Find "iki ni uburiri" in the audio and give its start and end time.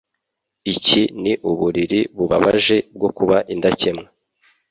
0.73-1.99